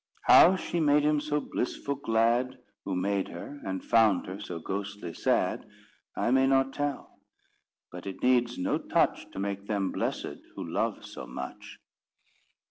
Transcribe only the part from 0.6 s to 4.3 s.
made him so blissful glad Who made her and found